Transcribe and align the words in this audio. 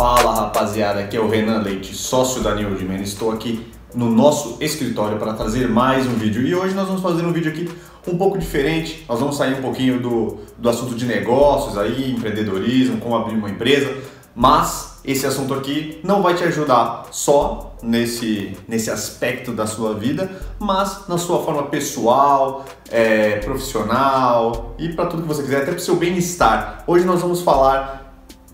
Fala 0.00 0.34
rapaziada, 0.34 1.00
aqui 1.00 1.14
é 1.14 1.20
o 1.20 1.28
Renan 1.28 1.58
Leite, 1.58 1.94
sócio 1.94 2.42
da 2.42 2.54
Newdman. 2.54 3.02
Estou 3.02 3.30
aqui 3.30 3.70
no 3.94 4.10
nosso 4.10 4.56
escritório 4.58 5.18
para 5.18 5.34
trazer 5.34 5.68
mais 5.68 6.06
um 6.06 6.14
vídeo 6.14 6.40
e 6.40 6.54
hoje 6.54 6.74
nós 6.74 6.86
vamos 6.86 7.02
fazer 7.02 7.22
um 7.22 7.30
vídeo 7.34 7.52
aqui 7.52 7.70
um 8.08 8.16
pouco 8.16 8.38
diferente. 8.38 9.04
Nós 9.06 9.20
vamos 9.20 9.36
sair 9.36 9.58
um 9.58 9.60
pouquinho 9.60 10.00
do, 10.00 10.38
do 10.56 10.70
assunto 10.70 10.94
de 10.94 11.04
negócios 11.04 11.76
aí, 11.76 12.12
empreendedorismo, 12.12 12.96
como 12.96 13.14
abrir 13.14 13.34
uma 13.34 13.50
empresa, 13.50 13.94
mas 14.34 15.00
esse 15.04 15.26
assunto 15.26 15.52
aqui 15.52 16.00
não 16.02 16.22
vai 16.22 16.32
te 16.32 16.44
ajudar 16.44 17.08
só 17.10 17.76
nesse, 17.82 18.56
nesse 18.66 18.90
aspecto 18.90 19.52
da 19.52 19.66
sua 19.66 19.92
vida, 19.92 20.30
mas 20.58 21.08
na 21.08 21.18
sua 21.18 21.42
forma 21.42 21.64
pessoal, 21.64 22.64
é, 22.90 23.36
profissional 23.40 24.74
e 24.78 24.88
para 24.94 25.04
tudo 25.04 25.20
que 25.20 25.28
você 25.28 25.42
quiser, 25.42 25.58
até 25.58 25.72
para 25.72 25.76
o 25.76 25.80
seu 25.80 25.96
bem-estar. 25.96 26.84
Hoje 26.86 27.04
nós 27.04 27.20
vamos 27.20 27.42
falar 27.42 27.99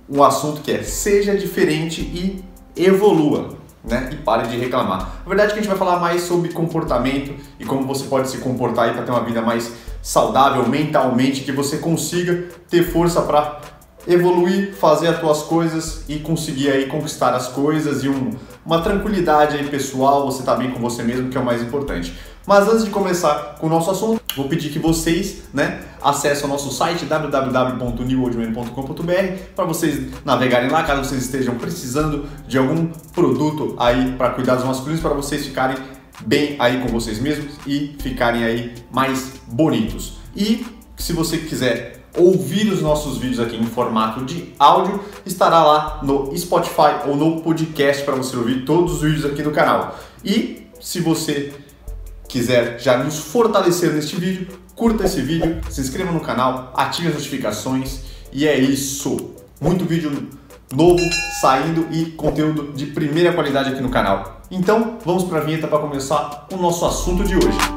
um 0.09 0.23
assunto 0.23 0.61
que 0.61 0.73
é 0.73 0.83
seja 0.83 1.37
diferente 1.37 2.01
e 2.01 2.45
evolua. 2.77 3.57
Né? 3.85 4.11
E 4.13 4.17
pare 4.17 4.49
de 4.49 4.57
reclamar. 4.57 5.21
Na 5.23 5.29
verdade, 5.29 5.53
que 5.53 5.61
a 5.61 5.63
gente 5.63 5.69
vai 5.69 5.79
falar 5.79 6.01
mais 6.01 6.23
sobre 6.23 6.53
comportamento 6.53 7.33
e 7.59 7.65
como 7.65 7.87
você 7.87 8.07
pode 8.07 8.29
se 8.29 8.39
comportar 8.39 8.93
para 8.93 9.05
ter 9.05 9.13
uma 9.13 9.23
vida 9.23 9.41
mais 9.41 9.73
saudável 10.03 10.69
mentalmente, 10.69 11.43
que 11.43 11.53
você 11.53 11.79
consiga 11.79 12.49
ter 12.69 12.83
força 12.83 13.23
para 13.23 13.61
evoluir, 14.07 14.75
fazer 14.75 15.09
as 15.09 15.21
tuas 15.21 15.43
coisas 15.43 16.03
e 16.09 16.19
conseguir 16.19 16.71
aí 16.71 16.87
conquistar 16.87 17.35
as 17.35 17.49
coisas 17.49 18.03
e 18.03 18.09
um, 18.09 18.31
uma 18.67 18.83
tranquilidade 18.83 19.57
aí 19.57 19.67
pessoal, 19.69 20.27
você 20.27 20.43
tá 20.43 20.57
bem 20.57 20.73
com 20.73 20.81
você 20.81 21.05
mesmo, 21.05 21.31
que 21.31 21.39
é 21.39 21.41
o 21.41 21.45
mais 21.45 21.63
importante. 21.63 22.13
Mas 22.45 22.69
antes 22.69 22.85
de 22.85 22.91
começar 22.91 23.55
com 23.61 23.69
o 23.69 23.71
nosso 23.71 23.89
assunto, 23.91 24.21
vou 24.37 24.49
pedir 24.49 24.71
que 24.71 24.79
vocês, 24.79 25.45
né, 25.55 25.83
acessem 26.03 26.45
o 26.45 26.49
nosso 26.49 26.71
site 26.73 27.05
www.newoldman.com.br 27.05 29.13
para 29.55 29.65
vocês 29.65 30.13
navegarem 30.25 30.69
lá, 30.69 30.83
caso 30.83 31.05
vocês 31.05 31.23
estejam 31.25 31.55
precisando 31.57 32.27
de 32.47 32.59
algum 32.59 32.87
produto 33.15 33.77
aí 33.79 34.13
para 34.13 34.31
cuidados 34.31 34.65
masculinos, 34.65 35.01
para 35.01 35.15
vocês 35.15 35.47
ficarem 35.47 35.77
bem 36.25 36.57
aí 36.59 36.81
com 36.81 36.89
vocês 36.89 37.21
mesmos 37.21 37.55
e 37.67 37.95
ficarem 38.01 38.45
aí 38.45 38.75
mais 38.91 39.35
bonitos. 39.47 40.15
E 40.35 40.67
se 40.97 41.13
você 41.13 41.37
quiser 41.39 41.96
ouvir 42.17 42.73
os 42.73 42.83
nossos 42.83 43.19
vídeos 43.19 43.41
aqui 43.41 43.57
em 43.57 43.67
formato 43.67 44.25
de 44.25 44.53
áudio, 44.59 45.01
estará 45.25 45.63
lá 45.63 46.01
no 46.03 46.37
Spotify 46.37 47.07
ou 47.07 47.17
no 47.17 47.41
podcast 47.43 48.03
para 48.05 48.15
você 48.15 48.37
ouvir 48.37 48.65
todos 48.65 48.95
os 48.95 49.03
vídeos 49.03 49.25
aqui 49.25 49.43
do 49.43 49.51
canal. 49.51 49.99
E 50.25 50.67
se 50.81 51.01
você 51.01 51.53
quiser 52.29 52.79
já 52.81 52.99
nos 52.99 53.19
fortalecer 53.19 53.93
neste 53.93 54.17
vídeo, 54.17 54.49
curta 54.75 55.05
esse 55.05 55.21
vídeo, 55.21 55.61
se 55.71 55.81
inscreva 55.81 56.13
no 56.13 56.21
canal, 56.21 56.73
ative 56.77 57.09
as 57.09 57.15
notificações 57.15 58.01
e 58.33 58.47
é 58.47 58.59
isso. 58.59 59.31
Muito 59.61 59.85
vídeo 59.85 60.29
novo 60.75 61.01
saindo 61.41 61.87
e 61.91 62.07
conteúdo 62.13 62.73
de 62.73 62.87
primeira 62.87 63.33
qualidade 63.33 63.71
aqui 63.71 63.81
no 63.81 63.89
canal. 63.89 64.43
Então, 64.51 64.99
vamos 65.05 65.25
para 65.25 65.39
a 65.39 65.41
vinheta 65.43 65.67
para 65.67 65.79
começar 65.79 66.47
o 66.53 66.57
nosso 66.57 66.85
assunto 66.85 67.25
de 67.25 67.37
hoje. 67.37 67.76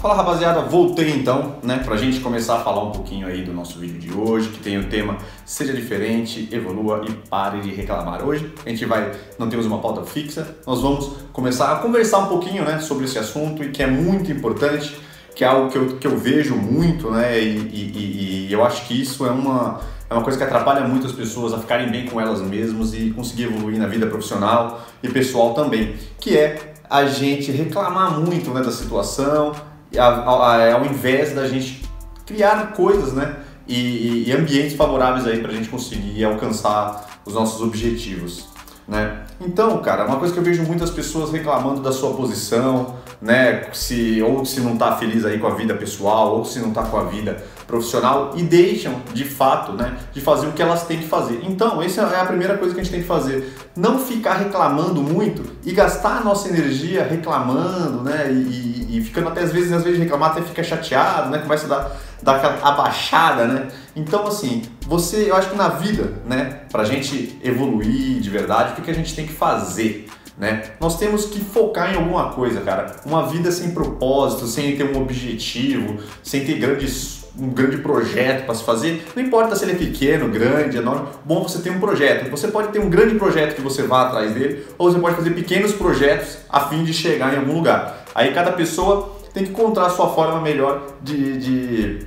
Fala 0.00 0.14
rapaziada, 0.14 0.62
voltei 0.62 1.10
então, 1.10 1.56
né, 1.62 1.82
pra 1.84 1.94
gente 1.94 2.20
começar 2.20 2.56
a 2.56 2.60
falar 2.60 2.84
um 2.84 2.90
pouquinho 2.90 3.26
aí 3.26 3.42
do 3.42 3.52
nosso 3.52 3.78
vídeo 3.78 3.98
de 3.98 4.10
hoje, 4.10 4.48
que 4.48 4.58
tem 4.58 4.78
o 4.78 4.88
tema 4.88 5.18
Seja 5.44 5.74
diferente, 5.74 6.48
evolua 6.50 7.04
e 7.06 7.12
pare 7.28 7.60
de 7.60 7.70
reclamar. 7.70 8.24
Hoje 8.24 8.50
a 8.64 8.70
gente 8.70 8.86
vai, 8.86 9.12
não 9.38 9.50
temos 9.50 9.66
uma 9.66 9.76
pauta 9.78 10.02
fixa, 10.06 10.56
nós 10.66 10.80
vamos 10.80 11.16
começar 11.34 11.70
a 11.70 11.76
conversar 11.80 12.20
um 12.20 12.28
pouquinho, 12.28 12.64
né, 12.64 12.78
sobre 12.80 13.04
esse 13.04 13.18
assunto 13.18 13.62
e 13.62 13.68
que 13.68 13.82
é 13.82 13.86
muito 13.86 14.32
importante, 14.32 14.96
que 15.36 15.44
é 15.44 15.46
algo 15.46 15.70
que 15.70 15.76
eu, 15.76 15.98
que 15.98 16.06
eu 16.06 16.16
vejo 16.16 16.56
muito, 16.56 17.10
né, 17.10 17.38
e, 17.38 17.58
e, 17.58 18.46
e 18.48 18.52
eu 18.54 18.64
acho 18.64 18.86
que 18.86 18.98
isso 18.98 19.26
é 19.26 19.30
uma, 19.30 19.82
é 20.08 20.14
uma 20.14 20.22
coisa 20.22 20.38
que 20.38 20.44
atrapalha 20.44 20.80
muito 20.88 21.06
as 21.06 21.12
pessoas 21.12 21.52
a 21.52 21.58
ficarem 21.58 21.90
bem 21.90 22.06
com 22.06 22.18
elas 22.18 22.40
mesmas 22.40 22.94
e 22.94 23.10
conseguir 23.10 23.42
evoluir 23.42 23.78
na 23.78 23.86
vida 23.86 24.06
profissional 24.06 24.80
e 25.02 25.10
pessoal 25.10 25.52
também, 25.52 25.94
que 26.18 26.38
é 26.38 26.72
a 26.88 27.04
gente 27.04 27.52
reclamar 27.52 28.18
muito 28.18 28.50
né, 28.50 28.62
da 28.62 28.72
situação, 28.72 29.52
ao 29.98 30.84
invés 30.84 31.34
da 31.34 31.48
gente 31.48 31.82
criar 32.26 32.72
coisas, 32.72 33.12
né? 33.12 33.36
E, 33.66 34.28
e 34.28 34.32
ambientes 34.32 34.74
favoráveis 34.76 35.26
aí 35.26 35.40
para 35.40 35.50
a 35.50 35.54
gente 35.54 35.68
conseguir 35.68 36.24
alcançar 36.24 37.20
os 37.24 37.34
nossos 37.34 37.60
objetivos, 37.62 38.48
né? 38.86 39.24
Então, 39.40 39.78
cara, 39.78 40.06
uma 40.06 40.16
coisa 40.16 40.32
que 40.34 40.40
eu 40.40 40.44
vejo 40.44 40.62
muitas 40.64 40.90
pessoas 40.90 41.30
reclamando 41.30 41.80
da 41.80 41.92
sua 41.92 42.14
posição, 42.14 42.96
né? 43.20 43.68
Se 43.72 44.20
ou 44.22 44.44
se 44.44 44.60
não 44.60 44.74
está 44.74 44.96
feliz 44.96 45.24
aí 45.24 45.38
com 45.38 45.46
a 45.46 45.54
vida 45.54 45.74
pessoal 45.74 46.36
ou 46.36 46.44
se 46.44 46.58
não 46.58 46.68
está 46.68 46.82
com 46.82 46.96
a 46.96 47.04
vida 47.04 47.44
profissional 47.70 48.32
e 48.36 48.42
deixam 48.42 49.00
de 49.14 49.24
fato, 49.24 49.72
né, 49.72 49.96
de 50.12 50.20
fazer 50.20 50.48
o 50.48 50.52
que 50.52 50.60
elas 50.60 50.84
têm 50.84 50.98
que 50.98 51.06
fazer. 51.06 51.40
Então, 51.44 51.80
essa 51.80 52.02
é 52.02 52.20
a 52.20 52.26
primeira 52.26 52.58
coisa 52.58 52.74
que 52.74 52.80
a 52.80 52.82
gente 52.82 52.92
tem 52.92 53.00
que 53.00 53.06
fazer, 53.06 53.54
não 53.76 53.98
ficar 53.98 54.34
reclamando 54.34 55.00
muito 55.00 55.42
e 55.64 55.72
gastar 55.72 56.18
a 56.18 56.20
nossa 56.20 56.48
energia 56.48 57.04
reclamando, 57.04 58.02
né, 58.02 58.30
e, 58.30 58.98
e 58.98 59.02
ficando 59.02 59.28
até 59.28 59.42
às 59.42 59.52
vezes, 59.52 59.72
às 59.72 59.84
vezes 59.84 59.98
reclamar 59.98 60.32
até 60.32 60.42
fica 60.42 60.62
chateado, 60.62 61.30
né, 61.30 61.38
começa 61.38 61.66
a 61.66 61.68
dar, 61.68 61.96
dar 62.22 62.36
aquela 62.36 62.68
abaixada, 62.68 63.46
né. 63.46 63.68
Então, 63.94 64.26
assim, 64.26 64.62
você, 64.86 65.30
eu 65.30 65.36
acho 65.36 65.50
que 65.50 65.56
na 65.56 65.68
vida, 65.68 66.14
né, 66.26 66.62
pra 66.70 66.84
gente 66.84 67.38
evoluir 67.42 68.20
de 68.20 68.28
verdade, 68.28 68.72
o 68.72 68.76
que, 68.76 68.82
que 68.82 68.90
a 68.90 68.94
gente 68.94 69.14
tem 69.14 69.26
que 69.26 69.32
fazer? 69.32 70.08
Né? 70.40 70.72
Nós 70.80 70.98
temos 70.98 71.26
que 71.26 71.38
focar 71.38 71.92
em 71.92 71.96
alguma 71.96 72.32
coisa, 72.32 72.62
cara. 72.62 72.96
Uma 73.04 73.26
vida 73.26 73.52
sem 73.52 73.72
propósito, 73.72 74.46
sem 74.46 74.74
ter 74.74 74.96
um 74.96 75.02
objetivo, 75.02 75.98
sem 76.22 76.46
ter 76.46 76.54
grandes 76.54 77.19
um 77.38 77.48
grande 77.48 77.78
projeto 77.78 78.44
para 78.44 78.54
se 78.54 78.64
fazer, 78.64 79.06
não 79.14 79.22
importa 79.22 79.54
se 79.54 79.64
ele 79.64 79.72
é 79.72 79.76
pequeno, 79.76 80.28
grande, 80.28 80.76
enorme, 80.76 81.08
bom 81.24 81.42
você 81.42 81.60
ter 81.60 81.70
um 81.70 81.80
projeto. 81.80 82.30
Você 82.30 82.48
pode 82.48 82.68
ter 82.68 82.78
um 82.78 82.90
grande 82.90 83.14
projeto 83.14 83.54
que 83.54 83.60
você 83.60 83.82
vá 83.82 84.02
atrás 84.02 84.32
dele, 84.32 84.66
ou 84.76 84.90
você 84.90 84.98
pode 84.98 85.16
fazer 85.16 85.30
pequenos 85.30 85.72
projetos 85.72 86.38
a 86.48 86.60
fim 86.60 86.84
de 86.84 86.92
chegar 86.92 87.34
em 87.34 87.38
algum 87.38 87.54
lugar. 87.54 88.04
Aí 88.14 88.32
cada 88.32 88.52
pessoa 88.52 89.16
tem 89.32 89.44
que 89.44 89.50
encontrar 89.50 89.86
a 89.86 89.90
sua 89.90 90.08
forma 90.08 90.40
melhor 90.40 90.82
de, 91.00 91.38
de, 91.38 91.98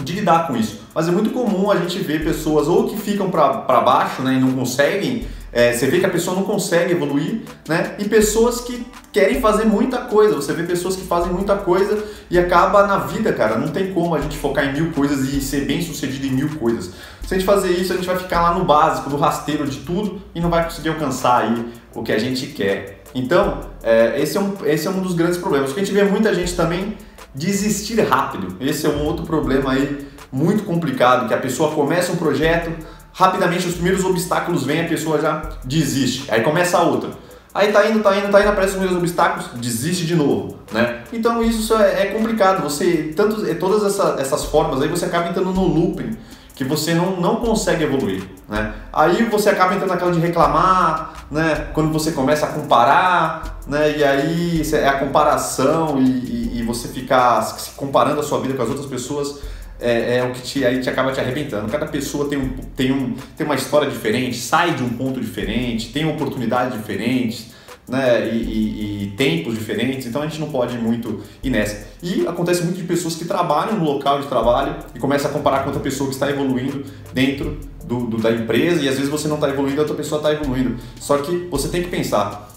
de 0.00 0.12
lidar 0.12 0.46
com 0.46 0.56
isso. 0.56 0.80
Mas 0.94 1.08
é 1.08 1.10
muito 1.10 1.30
comum 1.30 1.70
a 1.70 1.76
gente 1.76 1.98
ver 1.98 2.22
pessoas 2.22 2.68
ou 2.68 2.88
que 2.88 2.96
ficam 2.96 3.30
para 3.30 3.80
baixo 3.80 4.22
né, 4.22 4.34
e 4.34 4.40
não 4.40 4.52
conseguem 4.52 5.26
é, 5.52 5.72
você 5.72 5.86
vê 5.86 5.98
que 5.98 6.06
a 6.06 6.10
pessoa 6.10 6.36
não 6.36 6.44
consegue 6.44 6.92
evoluir, 6.92 7.40
né? 7.68 7.96
E 7.98 8.04
pessoas 8.04 8.60
que 8.60 8.86
querem 9.12 9.40
fazer 9.40 9.64
muita 9.64 9.98
coisa. 9.98 10.34
Você 10.36 10.52
vê 10.52 10.62
pessoas 10.62 10.94
que 10.94 11.02
fazem 11.02 11.32
muita 11.32 11.56
coisa 11.56 12.04
e 12.30 12.38
acaba 12.38 12.86
na 12.86 12.98
vida, 12.98 13.32
cara. 13.32 13.58
Não 13.58 13.68
tem 13.68 13.92
como 13.92 14.14
a 14.14 14.20
gente 14.20 14.38
focar 14.38 14.64
em 14.64 14.72
mil 14.72 14.92
coisas 14.92 15.32
e 15.32 15.40
ser 15.40 15.66
bem 15.66 15.82
sucedido 15.82 16.26
em 16.26 16.30
mil 16.30 16.48
coisas. 16.56 16.92
Se 17.26 17.34
a 17.34 17.38
gente 17.38 17.46
fazer 17.46 17.70
isso, 17.70 17.92
a 17.92 17.96
gente 17.96 18.06
vai 18.06 18.16
ficar 18.16 18.42
lá 18.42 18.54
no 18.58 18.64
básico, 18.64 19.10
no 19.10 19.16
rasteiro 19.16 19.66
de 19.66 19.78
tudo 19.78 20.22
e 20.34 20.40
não 20.40 20.50
vai 20.50 20.64
conseguir 20.64 20.90
alcançar 20.90 21.42
aí 21.42 21.66
o 21.94 22.02
que 22.02 22.12
a 22.12 22.18
gente 22.18 22.46
quer. 22.48 23.02
Então, 23.12 23.60
é, 23.82 24.20
esse, 24.20 24.36
é 24.36 24.40
um, 24.40 24.54
esse 24.64 24.86
é 24.86 24.90
um 24.90 25.00
dos 25.00 25.14
grandes 25.14 25.38
problemas. 25.38 25.70
Porque 25.70 25.80
a 25.80 25.84
gente 25.84 25.94
vê 25.94 26.04
muita 26.04 26.32
gente 26.32 26.54
também 26.54 26.96
desistir 27.34 28.00
rápido. 28.00 28.56
Esse 28.60 28.86
é 28.86 28.88
um 28.88 29.04
outro 29.04 29.26
problema 29.26 29.72
aí 29.72 30.06
muito 30.32 30.62
complicado, 30.62 31.26
que 31.26 31.34
a 31.34 31.38
pessoa 31.38 31.72
começa 31.72 32.12
um 32.12 32.16
projeto, 32.16 32.70
rapidamente 33.12 33.66
os 33.66 33.74
primeiros 33.74 34.04
obstáculos 34.04 34.64
vêm, 34.64 34.84
a 34.84 34.88
pessoa 34.88 35.20
já 35.20 35.42
desiste. 35.64 36.30
Aí 36.30 36.42
começa 36.42 36.78
a 36.78 36.82
outra. 36.82 37.10
Aí 37.52 37.72
tá 37.72 37.88
indo, 37.88 38.00
tá 38.00 38.16
indo, 38.16 38.30
tá 38.30 38.40
indo, 38.40 38.48
aparecem 38.48 38.76
os 38.76 38.80
primeiros 38.80 38.96
obstáculos, 38.96 39.48
desiste 39.60 40.06
de 40.06 40.14
novo, 40.14 40.58
né? 40.72 41.02
Então 41.12 41.42
isso 41.42 41.74
é, 41.74 42.02
é 42.02 42.06
complicado. 42.06 42.62
Você, 42.62 43.12
tanto, 43.16 43.44
é, 43.44 43.54
todas 43.54 43.84
essa, 43.84 44.16
essas 44.20 44.44
formas 44.44 44.80
aí, 44.80 44.88
você 44.88 45.06
acaba 45.06 45.28
entrando 45.28 45.52
no 45.52 45.66
looping 45.66 46.16
que 46.54 46.62
você 46.62 46.94
não, 46.94 47.16
não 47.20 47.36
consegue 47.36 47.82
evoluir, 47.82 48.22
né? 48.48 48.72
Aí 48.92 49.24
você 49.24 49.48
acaba 49.50 49.74
entrando 49.74 49.90
naquela 49.90 50.12
de 50.12 50.20
reclamar, 50.20 51.24
né? 51.28 51.70
Quando 51.74 51.92
você 51.92 52.12
começa 52.12 52.46
a 52.46 52.50
comparar, 52.50 53.58
né? 53.66 53.96
E 53.96 54.04
aí 54.04 54.62
é 54.72 54.86
a 54.86 54.98
comparação 54.98 55.98
e, 55.98 56.04
e, 56.04 56.58
e 56.60 56.62
você 56.62 56.86
ficar 56.86 57.56
comparando 57.76 58.20
a 58.20 58.22
sua 58.22 58.38
vida 58.40 58.54
com 58.54 58.62
as 58.62 58.68
outras 58.68 58.86
pessoas 58.86 59.40
é, 59.80 60.18
é, 60.18 60.24
o 60.24 60.32
que 60.32 60.42
te, 60.42 60.64
aí 60.64 60.80
te 60.80 60.88
acaba 60.88 61.12
te 61.12 61.20
arrebentando. 61.20 61.70
Cada 61.70 61.86
pessoa 61.86 62.28
tem, 62.28 62.38
um, 62.38 62.50
tem, 62.76 62.92
um, 62.92 63.14
tem 63.36 63.46
uma 63.46 63.54
história 63.54 63.88
diferente, 63.90 64.36
sai 64.36 64.74
de 64.74 64.82
um 64.82 64.90
ponto 64.90 65.20
diferente, 65.20 65.92
tem 65.92 66.06
oportunidades 66.08 66.76
diferentes. 66.76 67.58
Né, 67.88 68.28
e, 68.28 68.36
e, 68.36 69.02
e, 69.02 69.06
tempos 69.16 69.58
diferentes, 69.58 70.06
então 70.06 70.22
a 70.22 70.24
gente 70.24 70.38
não 70.38 70.48
pode 70.48 70.78
muito 70.78 71.24
ir 71.42 71.50
nessa. 71.50 71.88
E 72.00 72.24
acontece 72.24 72.62
muito 72.62 72.76
de 72.76 72.84
pessoas 72.84 73.16
que 73.16 73.24
trabalham 73.24 73.80
no 73.80 73.84
local 73.84 74.20
de 74.20 74.28
trabalho 74.28 74.76
e 74.94 74.98
começa 75.00 75.26
a 75.26 75.30
comparar 75.32 75.64
com 75.64 75.70
outra 75.70 75.82
pessoa 75.82 76.08
que 76.08 76.14
está 76.14 76.30
evoluindo 76.30 76.84
dentro 77.12 77.58
do, 77.84 78.06
do 78.06 78.18
da 78.18 78.30
empresa 78.30 78.80
e 78.80 78.88
às 78.88 78.94
vezes 78.94 79.10
você 79.10 79.26
não 79.26 79.34
está 79.34 79.48
evoluindo, 79.48 79.80
a 79.80 79.82
outra 79.82 79.96
pessoa 79.96 80.20
está 80.20 80.32
evoluindo. 80.32 80.76
Só 81.00 81.18
que 81.18 81.48
você 81.50 81.68
tem 81.68 81.82
que 81.82 81.88
pensar, 81.88 82.52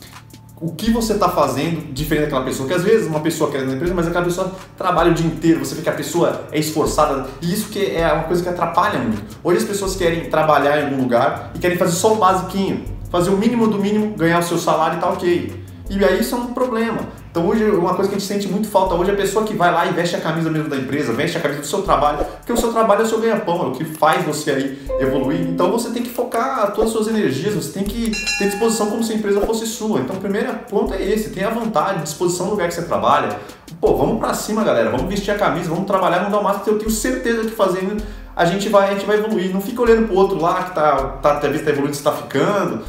o 0.63 0.71
que 0.71 0.89
você 0.89 1.11
está 1.11 1.27
fazendo 1.27 1.91
diferente 1.91 2.25
daquela 2.25 2.45
pessoa. 2.45 2.65
Que 2.65 2.73
às 2.73 2.83
vezes 2.83 3.05
uma 3.05 3.19
pessoa 3.19 3.51
quer 3.51 3.65
na 3.65 3.73
empresa, 3.73 3.93
mas 3.93 4.07
aquela 4.07 4.23
pessoa 4.23 4.49
trabalha 4.77 5.11
o 5.11 5.13
dia 5.13 5.27
inteiro, 5.27 5.59
você 5.59 5.75
vê 5.75 5.81
que 5.81 5.89
a 5.89 5.93
pessoa 5.93 6.45
é 6.53 6.59
esforçada. 6.59 7.27
E 7.41 7.53
isso 7.53 7.67
que 7.67 7.85
é 7.93 8.11
uma 8.13 8.23
coisa 8.23 8.41
que 8.41 8.47
atrapalha 8.47 8.97
muito. 8.97 9.21
Hoje 9.43 9.57
as 9.57 9.65
pessoas 9.65 9.93
querem 9.97 10.29
trabalhar 10.29 10.79
em 10.79 10.85
algum 10.85 11.01
lugar 11.03 11.51
e 11.53 11.59
querem 11.59 11.77
fazer 11.77 11.91
só 11.91 12.13
o 12.13 12.15
basiquinho. 12.15 12.85
Fazer 13.11 13.29
o 13.29 13.37
mínimo 13.37 13.67
do 13.67 13.77
mínimo, 13.77 14.15
ganhar 14.15 14.39
o 14.39 14.43
seu 14.43 14.57
salário 14.57 14.97
e 14.97 15.01
tá 15.01 15.09
ok. 15.09 15.63
E 15.89 16.05
aí 16.05 16.21
isso 16.21 16.33
é 16.33 16.37
um 16.37 16.53
problema. 16.53 16.99
Então 17.33 17.47
hoje 17.47 17.63
uma 17.63 17.95
coisa 17.95 18.11
que 18.11 18.15
a 18.15 18.19
gente 18.19 18.27
sente 18.27 18.47
muito 18.47 18.67
falta 18.67 18.93
hoje 18.93 19.09
é 19.09 19.13
a 19.15 19.17
pessoa 19.17 19.43
que 19.43 19.55
vai 19.55 19.73
lá 19.73 19.87
e 19.87 19.89
veste 19.89 20.15
a 20.15 20.21
camisa 20.21 20.51
mesmo 20.51 20.69
da 20.69 20.77
empresa, 20.77 21.11
veste 21.13 21.35
a 21.35 21.41
camisa 21.41 21.61
do 21.61 21.65
seu 21.65 21.81
trabalho, 21.81 22.23
porque 22.23 22.53
o 22.53 22.57
seu 22.57 22.71
trabalho 22.71 23.01
é 23.01 23.05
o 23.05 23.07
seu 23.07 23.19
ganha-pão, 23.19 23.63
é 23.63 23.65
o 23.69 23.71
que 23.71 23.83
faz 23.83 24.23
você 24.23 24.51
aí 24.51 24.87
evoluir. 24.99 25.41
Então 25.41 25.71
você 25.71 25.89
tem 25.89 26.03
que 26.03 26.11
focar 26.11 26.71
todas 26.73 26.91
as 26.91 26.95
suas 26.95 27.07
energias, 27.07 27.55
você 27.55 27.71
tem 27.71 27.83
que 27.83 28.11
ter 28.37 28.49
disposição 28.49 28.85
como 28.85 29.03
se 29.03 29.13
a 29.13 29.15
empresa 29.15 29.41
fosse 29.41 29.65
sua. 29.65 30.01
Então 30.01 30.15
o 30.15 30.19
primeiro 30.19 30.53
ponto 30.69 30.93
é 30.93 31.01
esse, 31.01 31.31
tenha 31.31 31.49
vontade, 31.49 32.03
disposição 32.03 32.45
no 32.45 32.51
lugar 32.51 32.67
que 32.67 32.75
você 32.75 32.83
trabalha. 32.83 33.39
Pô, 33.81 33.95
vamos 33.95 34.19
pra 34.19 34.35
cima, 34.35 34.63
galera, 34.63 34.91
vamos 34.91 35.07
vestir 35.07 35.31
a 35.31 35.35
camisa, 35.35 35.69
vamos 35.69 35.87
trabalhar, 35.87 36.19
vamos 36.19 36.33
dar 36.33 36.39
o 36.39 36.43
máximo, 36.43 36.65
eu 36.67 36.77
tenho 36.77 36.91
certeza 36.91 37.45
que 37.45 37.55
fazendo 37.55 37.97
a 38.35 38.45
gente 38.45 38.69
vai, 38.69 38.89
a 38.89 38.93
gente 38.93 39.07
vai 39.07 39.17
evoluir. 39.17 39.51
Não 39.51 39.59
fica 39.59 39.81
olhando 39.81 40.05
pro 40.05 40.15
outro 40.15 40.39
lá 40.39 40.65
que 40.65 40.75
tá, 40.75 40.97
tá, 41.19 41.35
tá 41.37 41.47
evoluindo, 41.47 41.95
você 41.95 42.03
tá 42.03 42.11
ficando 42.11 42.83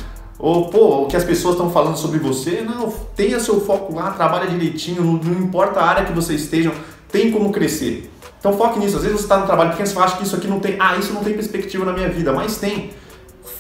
ou, 0.44 0.69
pô, 0.69 1.05
o 1.05 1.06
que 1.06 1.17
as 1.17 1.25
pessoas 1.25 1.55
estão 1.55 1.70
falando 1.70 1.96
sobre 1.96 2.19
você. 2.19 2.61
Não, 2.61 2.93
tenha 3.17 3.41
seu 3.41 3.62
foco 3.62 3.94
lá, 3.94 4.11
trabalha 4.11 4.46
direitinho, 4.46 5.02
não, 5.02 5.14
não 5.14 5.41
importa 5.41 5.81
a 5.81 5.87
área 5.87 6.05
que 6.05 6.12
você 6.12 6.35
esteja, 6.35 6.70
tem 7.11 7.32
como 7.32 7.50
crescer. 7.50 8.11
Então 8.38 8.52
foque 8.52 8.79
nisso. 8.79 8.99
Às 8.99 9.05
vezes 9.05 9.17
você 9.17 9.25
está 9.25 9.38
no 9.38 9.46
trabalho 9.46 9.70
pequeno, 9.70 9.88
você 9.88 9.99
acha 9.99 10.19
que 10.19 10.23
isso 10.23 10.37
aqui 10.37 10.46
não 10.46 10.61
tem, 10.61 10.76
ah, 10.79 10.96
isso 10.99 11.14
não 11.14 11.25
tem 11.25 11.32
perspectiva 11.32 11.87
na 11.87 11.94
minha 11.94 12.11
vida, 12.11 12.31
mas 12.31 12.58
tem. 12.58 12.91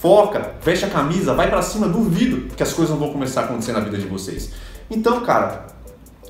Foca, 0.02 0.56
veste 0.60 0.84
a 0.84 0.90
camisa, 0.90 1.32
vai 1.32 1.48
para 1.48 1.62
cima, 1.62 1.88
duvido 1.88 2.54
que 2.54 2.62
as 2.62 2.74
coisas 2.74 2.90
não 2.90 3.00
vão 3.00 3.10
começar 3.10 3.40
a 3.40 3.44
acontecer 3.44 3.72
na 3.72 3.80
vida 3.80 3.96
de 3.96 4.06
vocês. 4.06 4.50
Então, 4.90 5.22
cara, 5.22 5.68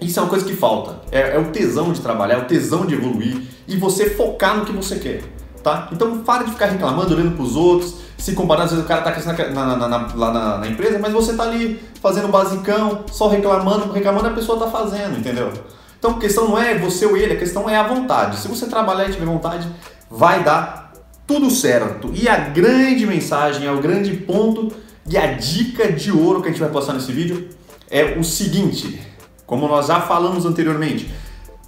isso 0.00 0.20
é 0.20 0.22
uma 0.22 0.28
coisa 0.28 0.44
que 0.44 0.54
falta. 0.54 1.00
É, 1.10 1.34
é 1.34 1.38
o 1.40 1.50
tesão 1.50 1.92
de 1.92 2.00
trabalhar, 2.00 2.34
é 2.36 2.38
o 2.38 2.44
tesão 2.44 2.86
de 2.86 2.94
evoluir 2.94 3.42
e 3.66 3.76
você 3.76 4.08
focar 4.10 4.56
no 4.56 4.64
que 4.64 4.70
você 4.70 5.00
quer, 5.00 5.24
tá? 5.64 5.88
Então, 5.90 6.20
para 6.20 6.44
de 6.44 6.52
ficar 6.52 6.66
reclamando, 6.66 7.12
olhando 7.12 7.34
para 7.34 7.42
os 7.44 7.56
outros 7.56 8.03
se 8.16 8.32
comparar, 8.32 8.64
às 8.64 8.70
vezes 8.70 8.84
o 8.84 8.88
cara 8.88 9.02
tá 9.02 9.12
crescendo 9.12 9.54
na, 9.54 9.76
na, 9.76 9.88
na, 9.88 10.08
lá 10.14 10.32
na, 10.32 10.58
na, 10.58 10.66
empresa, 10.66 10.98
mas 10.98 11.12
você 11.12 11.34
tá 11.34 11.44
ali 11.44 11.80
fazendo 12.00 12.28
basicão, 12.28 13.04
só 13.10 13.28
reclamando, 13.28 13.92
reclamando 13.92 14.28
a 14.28 14.30
pessoa 14.30 14.58
tá 14.58 14.70
fazendo, 14.70 15.18
entendeu? 15.18 15.52
Então 15.98 16.12
a 16.12 16.18
questão 16.18 16.48
não 16.48 16.58
é 16.58 16.78
você 16.78 17.06
ou 17.06 17.16
ele, 17.16 17.34
a 17.34 17.38
questão 17.38 17.68
é 17.68 17.76
a 17.76 17.82
vontade. 17.82 18.38
Se 18.38 18.48
você 18.48 18.66
trabalhar 18.66 19.08
e 19.08 19.12
tiver 19.12 19.24
vontade, 19.26 19.68
vai 20.10 20.42
dar 20.42 20.92
tudo 21.26 21.50
certo. 21.50 22.10
E 22.14 22.28
a 22.28 22.36
grande 22.36 23.06
mensagem, 23.06 23.66
é 23.66 23.72
o 23.72 23.80
grande 23.80 24.12
ponto 24.12 24.72
e 25.08 25.16
a 25.16 25.32
dica 25.32 25.92
de 25.92 26.12
ouro 26.12 26.40
que 26.40 26.48
a 26.48 26.50
gente 26.50 26.60
vai 26.60 26.70
passar 26.70 26.92
nesse 26.92 27.12
vídeo 27.12 27.48
é 27.90 28.18
o 28.18 28.24
seguinte, 28.24 29.00
como 29.46 29.68
nós 29.68 29.86
já 29.86 30.00
falamos 30.00 30.46
anteriormente, 30.46 31.12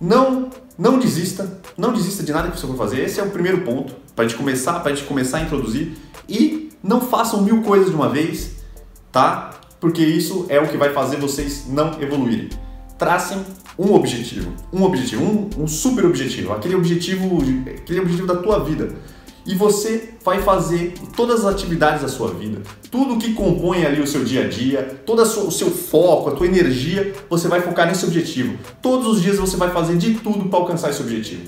não 0.00 0.50
não 0.78 0.98
desista, 0.98 1.60
não 1.76 1.92
desista 1.92 2.22
de 2.22 2.32
nada 2.32 2.50
que 2.50 2.58
você 2.58 2.66
for 2.66 2.76
fazer. 2.76 3.00
Esse 3.00 3.20
é 3.20 3.22
o 3.22 3.30
primeiro 3.30 3.62
ponto 3.62 3.94
para 4.14 4.24
a 4.24 4.28
gente 4.28 4.36
começar, 4.36 4.80
para 4.80 4.94
gente 4.94 5.06
começar 5.06 5.38
a 5.38 5.42
introduzir 5.42 5.96
e 6.28 6.70
não 6.82 7.00
façam 7.00 7.42
mil 7.42 7.62
coisas 7.62 7.90
de 7.90 7.94
uma 7.94 8.08
vez, 8.08 8.56
tá? 9.10 9.50
Porque 9.80 10.02
isso 10.02 10.46
é 10.48 10.60
o 10.60 10.68
que 10.68 10.76
vai 10.76 10.92
fazer 10.92 11.16
vocês 11.16 11.66
não 11.68 12.00
evoluírem. 12.00 12.50
Tracem 12.98 13.44
um 13.78 13.92
objetivo, 13.92 14.52
um 14.72 14.82
objetivo, 14.82 15.22
um, 15.22 15.50
um 15.58 15.68
super 15.68 16.06
objetivo, 16.06 16.52
aquele 16.52 16.74
objetivo, 16.74 17.38
aquele 17.66 18.00
objetivo 18.00 18.26
da 18.26 18.36
tua 18.36 18.64
vida. 18.64 18.94
E 19.46 19.54
você 19.54 20.14
vai 20.24 20.42
fazer 20.42 20.94
todas 21.16 21.44
as 21.44 21.54
atividades 21.54 22.02
da 22.02 22.08
sua 22.08 22.32
vida, 22.34 22.60
tudo 22.90 23.16
que 23.16 23.32
compõe 23.32 23.86
ali 23.86 24.00
o 24.00 24.06
seu 24.06 24.24
dia 24.24 24.44
a 24.44 24.48
dia, 24.48 25.00
todo 25.06 25.22
o 25.22 25.50
seu 25.52 25.70
foco, 25.70 26.30
a 26.30 26.32
tua 26.32 26.46
energia, 26.46 27.14
você 27.30 27.46
vai 27.46 27.60
focar 27.62 27.86
nesse 27.86 28.04
objetivo. 28.04 28.58
Todos 28.82 29.06
os 29.06 29.22
dias 29.22 29.36
você 29.36 29.56
vai 29.56 29.70
fazer 29.70 29.96
de 29.96 30.14
tudo 30.14 30.48
para 30.48 30.58
alcançar 30.58 30.90
esse 30.90 31.00
objetivo 31.00 31.42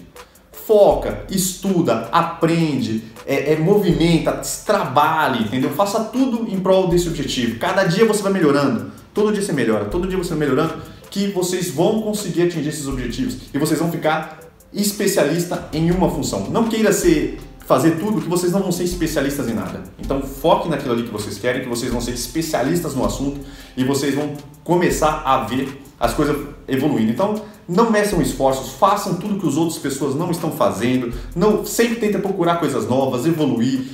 foca, 0.68 1.24
estuda, 1.30 2.10
aprende, 2.12 3.02
é, 3.26 3.54
é, 3.54 3.56
movimenta, 3.56 4.42
trabalhe, 4.66 5.44
entendeu? 5.44 5.70
Faça 5.70 5.98
tudo 6.00 6.46
em 6.46 6.60
prol 6.60 6.88
desse 6.88 7.08
objetivo. 7.08 7.58
Cada 7.58 7.84
dia 7.84 8.04
você 8.04 8.22
vai 8.22 8.30
melhorando, 8.30 8.92
todo 9.14 9.32
dia 9.32 9.40
você 9.40 9.54
melhora, 9.54 9.86
todo 9.86 10.06
dia 10.06 10.18
você 10.18 10.28
vai 10.28 10.40
melhorando, 10.40 10.74
que 11.10 11.28
vocês 11.28 11.70
vão 11.70 12.02
conseguir 12.02 12.42
atingir 12.42 12.68
esses 12.68 12.86
objetivos 12.86 13.38
e 13.54 13.56
vocês 13.56 13.80
vão 13.80 13.90
ficar 13.90 14.40
especialista 14.70 15.70
em 15.72 15.90
uma 15.90 16.10
função. 16.10 16.50
Não 16.50 16.68
queira 16.68 16.92
ser 16.92 17.38
fazer 17.68 17.98
tudo 18.00 18.22
que 18.22 18.28
vocês 18.28 18.50
não 18.50 18.60
vão 18.60 18.72
ser 18.72 18.84
especialistas 18.84 19.46
em 19.46 19.52
nada. 19.52 19.84
Então 19.98 20.22
foque 20.22 20.70
naquilo 20.70 20.94
ali 20.94 21.02
que 21.02 21.10
vocês 21.10 21.36
querem, 21.36 21.60
que 21.60 21.68
vocês 21.68 21.92
vão 21.92 22.00
ser 22.00 22.12
especialistas 22.12 22.94
no 22.94 23.04
assunto 23.04 23.40
e 23.76 23.84
vocês 23.84 24.14
vão 24.14 24.32
começar 24.64 25.20
a 25.22 25.44
ver 25.44 25.78
as 26.00 26.14
coisas 26.14 26.34
evoluindo. 26.66 27.12
Então 27.12 27.42
não 27.68 27.90
meçam 27.90 28.22
esforços, 28.22 28.72
façam 28.72 29.16
tudo 29.16 29.38
que 29.38 29.46
as 29.46 29.58
outras 29.58 29.78
pessoas 29.78 30.14
não 30.14 30.30
estão 30.30 30.50
fazendo, 30.50 31.12
não 31.36 31.62
sempre 31.66 31.96
tentem 31.96 32.18
procurar 32.18 32.56
coisas 32.56 32.88
novas, 32.88 33.26
evoluir, 33.26 33.84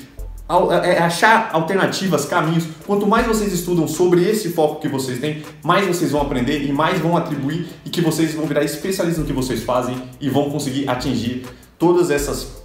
é, 0.71 0.91
é, 0.91 0.99
achar 1.01 1.51
alternativas, 1.53 2.27
caminhos. 2.27 2.69
Quanto 2.87 3.09
mais 3.09 3.27
vocês 3.27 3.53
estudam 3.53 3.89
sobre 3.89 4.23
esse 4.23 4.51
foco 4.51 4.81
que 4.81 4.87
vocês 4.87 5.19
têm, 5.19 5.43
mais 5.65 5.85
vocês 5.85 6.13
vão 6.13 6.23
aprender 6.23 6.63
e 6.63 6.71
mais 6.71 7.01
vão 7.01 7.17
atribuir 7.17 7.67
e 7.85 7.91
que 7.91 8.01
vocês 8.01 8.35
vão 8.35 8.47
virar 8.47 8.63
especialistas 8.63 9.21
no 9.21 9.27
que 9.27 9.33
vocês 9.33 9.65
fazem 9.65 10.01
e 10.21 10.31
vão 10.31 10.49
conseguir 10.49 10.89
atingir 10.89 11.45
todas 11.77 12.09
essas 12.09 12.64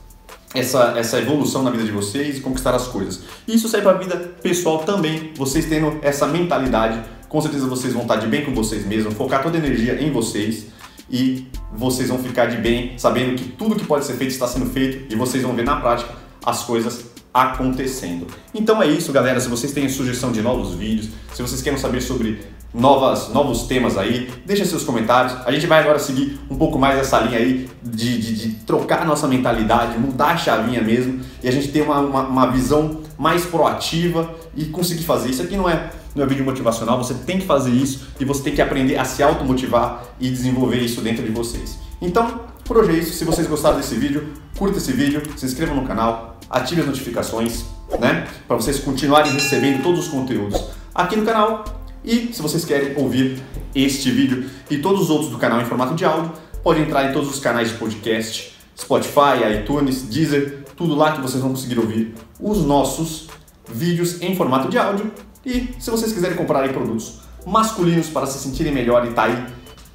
essa, 0.54 0.96
essa 0.98 1.20
evolução 1.20 1.64
na 1.64 1.70
vida 1.70 1.84
de 1.84 1.92
vocês 1.92 2.38
e 2.38 2.42
conquistar 2.42 2.76
as 2.76 2.88
coisas. 2.88 3.22
Isso 3.48 3.68
serve 3.68 3.88
para 3.88 3.96
a 3.98 4.00
vida 4.00 4.16
pessoal 4.42 4.80
também, 4.80 5.32
vocês 5.36 5.66
tendo 5.66 6.00
essa 6.02 6.28
mentalidade, 6.28 7.02
com 7.28 7.40
certeza 7.42 7.68
vocês 7.68 7.94
vão 7.94 8.04
estar 8.04 8.16
de 8.16 8.28
bem 8.28 8.44
com 8.44 8.54
vocês 8.54 8.86
mesmos, 8.86 9.14
focar 9.14 9.44
toda 9.44 9.58
a 9.58 9.60
energia 9.60 10.02
em 10.02 10.12
vocês 10.12 10.66
e 11.10 11.48
vocês 11.74 12.10
vão 12.10 12.20
ficar 12.20 12.48
de 12.48 12.58
bem 12.58 12.94
sabendo 12.98 13.36
que 13.36 13.50
tudo 13.50 13.76
que 13.76 13.86
pode 13.86 14.06
ser 14.06 14.14
feito 14.14 14.32
está 14.32 14.48
sendo 14.48 14.66
feito 14.68 15.14
e 15.14 15.16
vocês 15.16 15.44
vão 15.44 15.54
ver 15.56 15.66
na 15.66 15.76
prática 15.76 16.14
as 16.46 16.64
coisas 16.64 17.06
acontecendo. 17.34 18.28
Então 18.54 18.82
é 18.82 18.88
isso, 18.88 19.12
galera. 19.12 19.40
Se 19.40 19.48
vocês 19.48 19.72
têm 19.72 19.88
sugestão 19.88 20.32
de 20.32 20.42
novos 20.42 20.74
vídeos, 20.74 21.10
se 21.34 21.42
vocês 21.42 21.62
querem 21.62 21.78
saber 21.78 22.02
sobre 22.02 22.42
novas, 22.74 23.30
novos 23.30 23.64
temas 23.64 23.98
aí, 23.98 24.32
deixa 24.46 24.66
seus 24.66 24.84
comentários. 24.84 25.36
A 25.46 25.52
gente 25.52 25.66
vai 25.68 25.80
agora 25.80 26.00
seguir 26.00 26.40
um 26.50 26.56
pouco 26.56 26.78
mais 26.78 26.98
essa 27.00 27.20
linha 27.20 27.40
aí 27.40 27.70
de, 27.84 28.18
de, 28.18 28.36
de 28.36 28.56
trocar 28.66 29.06
nossa 29.06 29.28
mentalidade, 29.28 29.98
mudar 29.98 30.32
a 30.32 30.38
chavinha 30.38 30.82
mesmo 30.82 31.20
e 31.44 31.48
a 31.48 31.52
gente 31.52 31.70
ter 31.70 31.82
uma, 31.82 32.00
uma, 32.00 32.22
uma 32.22 32.52
visão 32.52 33.02
mais 33.18 33.46
proativa 33.46 34.34
e 34.56 34.66
conseguir 34.66 35.04
fazer. 35.04 35.30
Isso 35.30 35.42
aqui 35.42 35.58
não 35.58 35.70
é 35.70 35.92
não 36.16 36.24
é 36.24 36.28
vídeo 36.28 36.44
motivacional, 36.44 36.98
você 36.98 37.14
tem 37.14 37.38
que 37.38 37.46
fazer 37.46 37.70
isso 37.70 38.08
e 38.20 38.26
você 38.26 38.44
tem 38.44 38.56
que 38.56 38.62
aprender 38.62 38.98
a 38.98 39.06
se 39.06 39.22
automotivar 39.22 40.04
e 40.20 40.30
desenvolver 40.30 40.78
isso 40.78 41.02
dentro 41.02 41.24
de 41.24 41.32
vocês. 41.32 41.78
Então, 42.02 42.42
por 42.66 42.78
hoje 42.78 42.92
é 42.92 42.94
isso. 42.96 43.14
Se 43.14 43.24
vocês 43.26 43.48
gostaram 43.48 43.78
desse 43.78 43.96
vídeo, 43.96 44.34
curta 44.58 44.78
esse 44.78 44.92
vídeo, 44.92 45.22
se 45.38 45.46
inscreva 45.46 45.74
no 45.74 45.86
canal, 45.86 46.38
ative 46.50 46.82
as 46.82 46.88
notificações, 46.88 47.64
né? 48.00 48.28
Para 48.48 48.58
vocês 48.58 48.80
continuarem 48.80 49.32
recebendo 49.32 49.84
todos 49.84 50.02
os 50.02 50.08
conteúdos 50.08 50.60
aqui 50.94 51.16
no 51.16 51.26
canal. 51.26 51.79
E 52.04 52.34
se 52.34 52.42
vocês 52.42 52.66
querem 52.66 52.98
ouvir 52.98 53.42
este 53.76 54.10
vídeo 54.12 54.50
e 54.70 54.78
todos 54.78 55.02
os 55.02 55.10
outros 55.10 55.30
do 55.30 55.38
canal 55.38 55.62
em 55.62 55.66
formato 55.66 55.96
de 55.96 56.06
áudio, 56.06 56.32
pode 56.64 56.82
entrar 56.82 57.10
em 57.10 57.14
todos 57.14 57.30
os 57.30 57.40
canais 57.40 57.70
de 57.70 57.76
podcast, 57.76 58.54
Spotify, 58.78 59.60
iTunes, 59.60 60.04
Deezer, 60.04 60.66
tudo 60.76 60.96
lá 60.96 61.12
que 61.12 61.22
vocês 61.22 61.42
vão 61.42 61.52
conseguir 61.52 61.80
ouvir 61.80 62.16
os 62.40 62.66
nossos 62.66 63.28
vídeos 63.72 64.22
em 64.22 64.36
formato 64.36 64.70
de 64.70 64.78
áudio 64.78 65.12
e 65.46 65.70
se 65.80 65.92
vocês 65.92 66.12
quiserem 66.12 66.38
comprar 66.38 66.68
produtos 66.70 67.20
masculinos 67.46 68.08
para 68.08 68.26
se 68.26 68.40
sentirem 68.40 68.74
melhor 68.74 69.06
e 69.06 69.12
tá 69.12 69.24
aí 69.24 69.46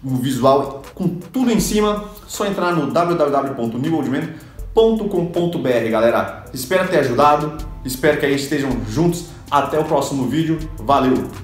no 0.03 0.17
visual 0.17 0.83
com 0.95 1.09
tudo 1.09 1.51
em 1.51 1.61
cima, 1.61 2.05
só 2.27 2.47
entrar 2.47 2.75
no 2.75 2.91
www.newoldman.com.br, 2.91 5.91
galera. 5.91 6.45
Espero 6.53 6.89
ter 6.89 6.99
ajudado, 6.99 7.57
espero 7.85 8.19
que 8.19 8.27
aí 8.27 8.35
estejam 8.35 8.71
juntos. 8.89 9.27
Até 9.51 9.79
o 9.79 9.85
próximo 9.85 10.27
vídeo. 10.27 10.59
Valeu! 10.79 11.44